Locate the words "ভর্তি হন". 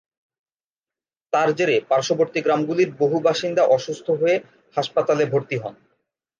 5.25-5.75